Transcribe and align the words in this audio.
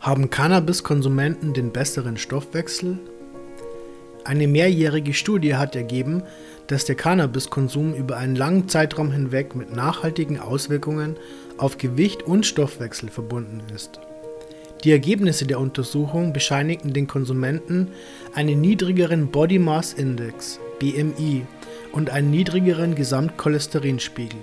Haben 0.00 0.30
Cannabiskonsumenten 0.30 1.54
den 1.54 1.72
besseren 1.72 2.16
Stoffwechsel? 2.16 2.98
Eine 4.24 4.48
mehrjährige 4.48 5.14
Studie 5.14 5.54
hat 5.54 5.76
ergeben, 5.76 6.22
dass 6.66 6.84
der 6.84 6.94
Cannabiskonsum 6.94 7.94
über 7.94 8.16
einen 8.16 8.36
langen 8.36 8.68
Zeitraum 8.68 9.10
hinweg 9.12 9.54
mit 9.54 9.74
nachhaltigen 9.74 10.38
Auswirkungen 10.38 11.16
auf 11.58 11.78
Gewicht 11.78 12.22
und 12.22 12.46
Stoffwechsel 12.46 13.10
verbunden 13.10 13.62
ist. 13.74 14.00
Die 14.82 14.92
Ergebnisse 14.92 15.46
der 15.46 15.60
Untersuchung 15.60 16.32
bescheinigten 16.32 16.92
den 16.92 17.06
Konsumenten 17.06 17.88
einen 18.34 18.60
niedrigeren 18.60 19.28
Body 19.28 19.58
Mass 19.58 19.94
Index 19.94 20.58
(BMI) 20.78 21.46
und 21.92 22.10
einen 22.10 22.30
niedrigeren 22.30 22.94
Gesamtcholesterinspiegel. 22.94 24.40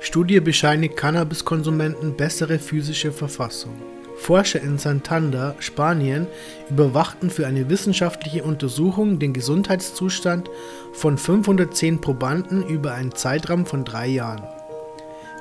Studie 0.00 0.40
bescheinigt 0.40 0.96
Cannabiskonsumenten 0.96 2.16
bessere 2.16 2.58
physische 2.58 3.12
Verfassung 3.12 3.74
Forscher 4.22 4.60
in 4.60 4.78
Santander, 4.78 5.56
Spanien, 5.58 6.28
überwachten 6.70 7.28
für 7.28 7.44
eine 7.48 7.68
wissenschaftliche 7.68 8.44
Untersuchung 8.44 9.18
den 9.18 9.32
Gesundheitszustand 9.32 10.48
von 10.92 11.18
510 11.18 12.00
Probanden 12.00 12.64
über 12.64 12.92
einen 12.92 13.12
Zeitraum 13.12 13.66
von 13.66 13.84
drei 13.84 14.06
Jahren. 14.06 14.44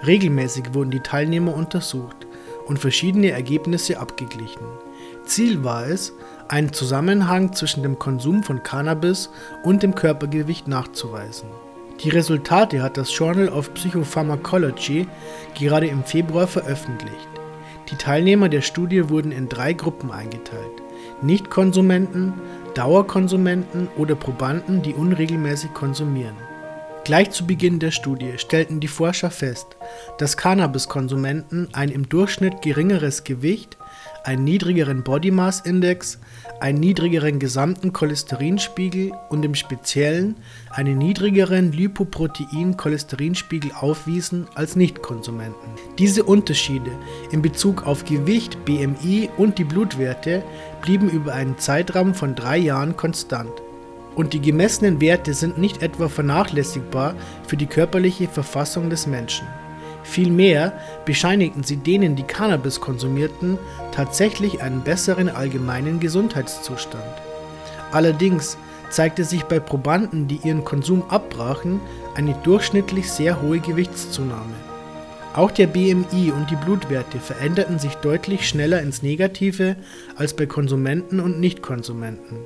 Regelmäßig 0.08 0.74
wurden 0.74 0.90
die 0.90 1.02
Teilnehmer 1.02 1.56
untersucht 1.56 2.26
und 2.66 2.80
verschiedene 2.80 3.30
Ergebnisse 3.30 4.00
abgeglichen. 4.00 4.66
Ziel 5.26 5.64
war 5.64 5.86
es, 5.86 6.14
einen 6.48 6.74
Zusammenhang 6.74 7.54
zwischen 7.54 7.84
dem 7.84 8.00
Konsum 8.00 8.42
von 8.42 8.64
Cannabis 8.64 9.30
und 9.64 9.84
dem 9.84 9.94
Körpergewicht 9.94 10.68
nachzuweisen. 10.68 11.50
Die 12.04 12.10
Resultate 12.10 12.82
hat 12.82 12.98
das 12.98 13.16
Journal 13.16 13.50
of 13.50 13.72
Psychopharmacology 13.76 15.08
gerade 15.54 15.86
im 15.86 16.04
Februar 16.04 16.48
veröffentlicht 16.48 17.41
die 17.92 17.98
Teilnehmer 17.98 18.50
der 18.50 18.62
Studie 18.62 19.10
wurden 19.10 19.32
in 19.32 19.50
drei 19.50 19.74
Gruppen 19.74 20.12
eingeteilt: 20.12 20.82
Nichtkonsumenten, 21.22 22.34
Dauerkonsumenten 22.74 23.90
oder 23.98 24.16
Probanden, 24.16 24.82
die 24.82 24.94
unregelmäßig 24.94 25.74
konsumieren. 25.74 26.36
Gleich 27.04 27.32
zu 27.32 27.48
Beginn 27.48 27.80
der 27.80 27.92
Studie 27.92 28.38
stellten 28.38 28.80
die 28.80 28.88
Forscher 28.88 29.32
fest, 29.32 29.76
dass 30.20 30.38
Cannabiskonsumenten 30.38 31.70
ein 31.74 31.90
im 31.90 32.08
Durchschnitt 32.08 32.62
geringeres 32.62 33.24
Gewicht 33.24 33.78
einen 34.24 34.44
niedrigeren 34.44 35.04
Body 35.04 35.32
Mass 35.32 35.62
Index, 35.62 36.20
einen 36.60 36.80
niedrigeren 36.80 37.40
gesamten 37.40 37.94
Cholesterinspiegel 37.94 39.12
und 39.30 39.44
im 39.44 39.56
Speziellen 39.56 40.36
einen 40.70 40.98
niedrigeren 40.98 41.72
Lipoprotein-Cholesterinspiegel 41.72 43.72
aufwiesen 43.74 44.48
als 44.56 44.76
Nichtkonsumenten. 44.76 45.72
Diese 45.98 46.24
Unterschiede 46.24 46.92
in 47.32 47.42
Bezug 47.42 47.88
auf 47.88 48.06
Gewicht, 48.06 48.64
BMI 48.66 49.30
und 49.38 49.58
die 49.58 49.64
Blutwerte 49.64 50.44
blieben 50.82 51.10
über 51.10 51.34
einen 51.34 51.58
Zeitraum 51.58 52.14
von 52.14 52.36
drei 52.36 52.58
Jahren 52.58 52.96
konstant. 52.96 53.52
Und 54.16 54.34
die 54.34 54.42
gemessenen 54.42 55.00
Werte 55.00 55.34
sind 55.34 55.58
nicht 55.58 55.82
etwa 55.82 56.10
vernachlässigbar 56.10 57.16
für 57.48 57.58
die 57.58 57.66
körperliche 57.66 58.28
Verfassung 58.28 58.90
des 58.90 59.08
Menschen. 59.08 59.48
Vielmehr 60.04 60.74
bescheinigten 61.06 61.64
sie 61.64 61.78
denen, 61.78 62.16
die 62.16 62.24
Cannabis 62.24 62.82
konsumierten, 62.82 63.58
tatsächlich 63.92 64.62
einen 64.62 64.82
besseren 64.82 65.30
allgemeinen 65.30 66.00
Gesundheitszustand. 66.00 67.04
Allerdings 67.92 68.58
zeigte 68.90 69.24
sich 69.24 69.44
bei 69.44 69.60
Probanden, 69.60 70.28
die 70.28 70.40
ihren 70.44 70.66
Konsum 70.66 71.04
abbrachen, 71.10 71.80
eine 72.16 72.34
durchschnittlich 72.44 73.10
sehr 73.10 73.42
hohe 73.42 73.60
Gewichtszunahme. 73.60 74.56
Auch 75.34 75.52
der 75.52 75.68
BMI 75.68 76.32
und 76.32 76.50
die 76.50 76.58
Blutwerte 76.58 77.20
veränderten 77.20 77.80
sich 77.80 77.96
deutlich 77.96 78.48
schneller 78.48 78.82
ins 78.82 79.02
Negative 79.02 79.78
als 80.18 80.34
bei 80.34 80.46
Konsumenten 80.46 81.22
und 81.22 81.40
Nichtkonsumenten. 81.40 82.38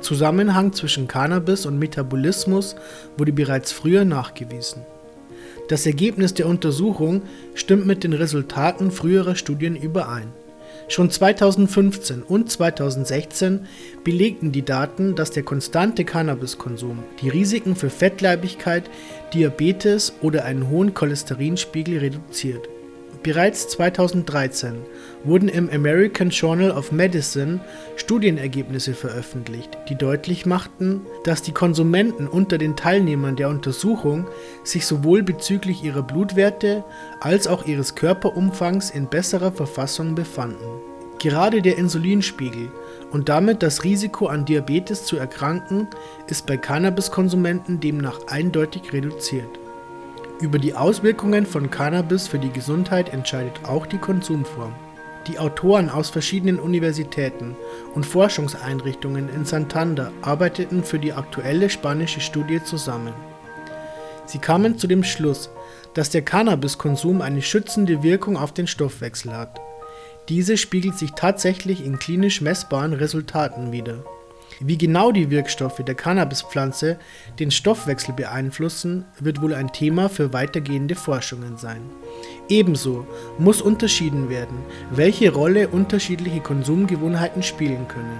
Zusammenhang 0.00 0.72
zwischen 0.72 1.06
Cannabis 1.06 1.64
und 1.64 1.78
Metabolismus 1.78 2.74
wurde 3.16 3.32
bereits 3.32 3.70
früher 3.70 4.04
nachgewiesen 4.04 4.82
das 5.68 5.86
Ergebnis 5.86 6.34
der 6.34 6.46
Untersuchung 6.46 7.22
stimmt 7.54 7.86
mit 7.86 8.04
den 8.04 8.12
Resultaten 8.12 8.90
früherer 8.90 9.36
Studien 9.36 9.76
überein. 9.76 10.32
Schon 10.88 11.10
2015 11.10 12.22
und 12.22 12.50
2016 12.50 13.66
belegten 14.04 14.52
die 14.52 14.64
Daten, 14.64 15.14
dass 15.14 15.30
der 15.30 15.42
konstante 15.42 16.04
Cannabiskonsum 16.04 17.04
die 17.20 17.28
Risiken 17.28 17.76
für 17.76 17.90
Fettleibigkeit, 17.90 18.88
Diabetes 19.34 20.14
oder 20.22 20.44
einen 20.44 20.70
hohen 20.70 20.94
Cholesterinspiegel 20.94 21.98
reduziert 21.98 22.68
Bereits 23.22 23.68
2013 23.68 24.76
wurden 25.24 25.48
im 25.48 25.68
American 25.70 26.30
Journal 26.30 26.70
of 26.70 26.92
Medicine 26.92 27.60
Studienergebnisse 27.96 28.94
veröffentlicht, 28.94 29.76
die 29.88 29.96
deutlich 29.96 30.46
machten, 30.46 31.02
dass 31.24 31.42
die 31.42 31.52
Konsumenten 31.52 32.28
unter 32.28 32.58
den 32.58 32.76
Teilnehmern 32.76 33.36
der 33.36 33.48
Untersuchung 33.48 34.28
sich 34.62 34.86
sowohl 34.86 35.22
bezüglich 35.22 35.82
ihrer 35.82 36.02
Blutwerte 36.02 36.84
als 37.20 37.48
auch 37.48 37.66
ihres 37.66 37.96
Körperumfangs 37.96 38.90
in 38.90 39.08
besserer 39.08 39.52
Verfassung 39.52 40.14
befanden. 40.14 40.64
Gerade 41.18 41.60
der 41.60 41.76
Insulinspiegel 41.76 42.70
und 43.10 43.28
damit 43.28 43.64
das 43.64 43.82
Risiko 43.82 44.28
an 44.28 44.44
Diabetes 44.44 45.04
zu 45.04 45.16
erkranken 45.16 45.88
ist 46.28 46.46
bei 46.46 46.56
Cannabiskonsumenten 46.56 47.80
demnach 47.80 48.20
eindeutig 48.28 48.92
reduziert 48.92 49.58
über 50.40 50.58
die 50.58 50.74
Auswirkungen 50.74 51.46
von 51.46 51.70
Cannabis 51.70 52.28
für 52.28 52.38
die 52.38 52.52
Gesundheit 52.52 53.12
entscheidet 53.12 53.64
auch 53.64 53.86
die 53.86 53.98
Konsumform. 53.98 54.72
Die 55.26 55.38
Autoren 55.38 55.90
aus 55.90 56.10
verschiedenen 56.10 56.60
Universitäten 56.60 57.56
und 57.94 58.06
Forschungseinrichtungen 58.06 59.28
in 59.28 59.44
Santander 59.44 60.12
arbeiteten 60.22 60.84
für 60.84 60.98
die 60.98 61.12
aktuelle 61.12 61.68
spanische 61.68 62.20
Studie 62.20 62.62
zusammen. 62.62 63.12
Sie 64.26 64.38
kamen 64.38 64.78
zu 64.78 64.86
dem 64.86 65.02
Schluss, 65.02 65.50
dass 65.94 66.10
der 66.10 66.22
Cannabiskonsum 66.22 67.20
eine 67.20 67.42
schützende 67.42 68.02
Wirkung 68.02 68.36
auf 68.36 68.52
den 68.52 68.66
Stoffwechsel 68.66 69.36
hat. 69.36 69.60
Diese 70.28 70.56
spiegelt 70.56 70.96
sich 70.96 71.12
tatsächlich 71.12 71.84
in 71.84 71.98
klinisch 71.98 72.40
messbaren 72.40 72.92
Resultaten 72.92 73.72
wider 73.72 74.04
wie 74.60 74.78
genau 74.78 75.12
die 75.12 75.30
Wirkstoffe 75.30 75.82
der 75.84 75.94
Cannabispflanze 75.94 76.98
den 77.38 77.50
Stoffwechsel 77.50 78.14
beeinflussen, 78.14 79.04
wird 79.20 79.40
wohl 79.40 79.54
ein 79.54 79.72
Thema 79.72 80.08
für 80.08 80.32
weitergehende 80.32 80.94
Forschungen 80.94 81.56
sein. 81.56 81.82
Ebenso 82.48 83.06
muss 83.38 83.62
unterschieden 83.62 84.28
werden, 84.28 84.58
welche 84.90 85.32
Rolle 85.32 85.68
unterschiedliche 85.68 86.40
Konsumgewohnheiten 86.40 87.42
spielen 87.42 87.86
können. 87.88 88.18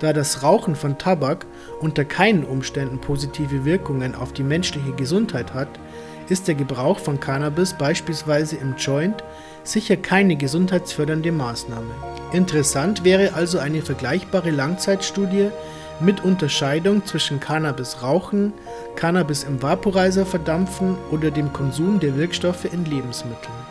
Da 0.00 0.12
das 0.12 0.42
Rauchen 0.42 0.74
von 0.74 0.98
Tabak 0.98 1.46
unter 1.80 2.04
keinen 2.04 2.44
Umständen 2.44 3.00
positive 3.00 3.64
Wirkungen 3.64 4.14
auf 4.14 4.32
die 4.32 4.42
menschliche 4.42 4.92
Gesundheit 4.92 5.54
hat, 5.54 5.68
ist 6.28 6.48
der 6.48 6.54
Gebrauch 6.54 6.98
von 6.98 7.20
Cannabis 7.20 7.74
beispielsweise 7.74 8.56
im 8.56 8.76
Joint 8.76 9.22
sicher 9.62 9.96
keine 9.96 10.36
gesundheitsfördernde 10.36 11.32
Maßnahme. 11.32 11.90
Interessant 12.32 13.04
wäre 13.04 13.34
also 13.34 13.58
eine 13.58 13.82
vergleichbare 13.82 14.50
Langzeitstudie 14.50 15.50
mit 16.00 16.24
Unterscheidung 16.24 17.04
zwischen 17.06 17.40
Cannabis-Rauchen, 17.40 18.52
Cannabis 18.96 19.44
im 19.44 19.62
Vaporizer 19.62 20.26
verdampfen 20.26 20.96
oder 21.10 21.30
dem 21.30 21.52
Konsum 21.52 22.00
der 22.00 22.16
Wirkstoffe 22.16 22.64
in 22.64 22.84
Lebensmitteln 22.84 23.63